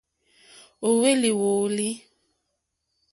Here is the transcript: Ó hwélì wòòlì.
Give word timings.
Ó 0.87 0.89
hwélì 0.97 1.29
wòòlì. 1.39 1.87